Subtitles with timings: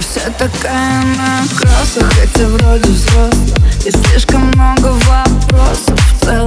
[0.00, 6.00] Я вся такая на кроссах, хотя вроде взрослая И слишком много вопросов.
[6.00, 6.39] В целом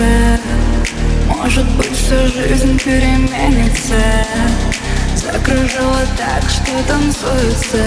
[0.00, 0.40] верится
[1.26, 4.00] Может быть, вся жизнь переменится.
[5.14, 7.84] Закружила так, что танцуется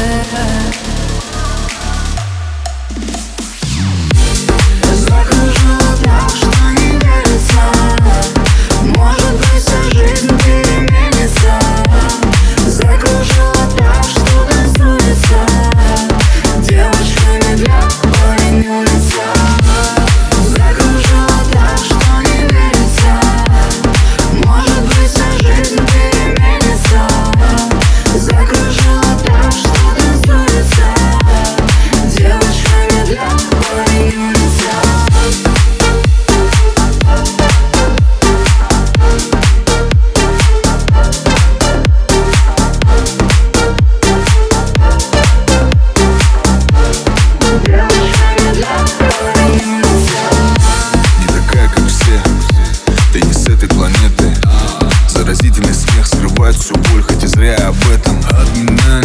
[56.44, 58.20] скрывает всю боль Хоть и зря об этом.
[58.30, 58.55] От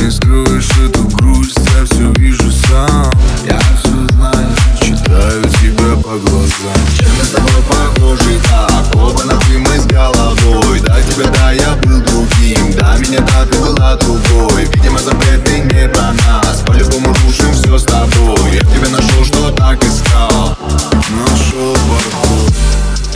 [0.02, 1.07] не скроешь эту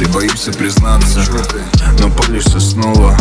[0.03, 1.25] Ты боишься признаться
[2.01, 3.17] Но палишься снова.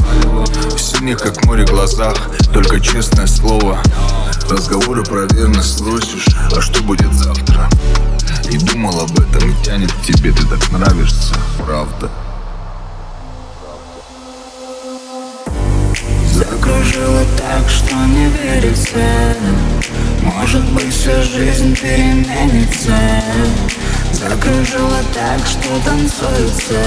[0.75, 2.15] Синих, как море, глазах
[2.51, 3.77] Только честное слово.
[4.49, 6.25] Разговоры про верность строчишь
[6.55, 7.69] А что будет завтра?
[8.49, 12.09] И думал об этом, и тянет к тебе Ты так нравишься, правда.
[16.33, 19.35] Закружила так, что не верится.
[20.23, 22.97] Может быть, вся жизнь переменится
[24.21, 26.79] Закружила так, что танцуется